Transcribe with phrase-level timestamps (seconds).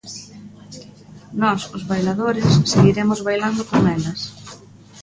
[1.41, 4.21] Nós, os bailadores, seguiremos bailando con elas.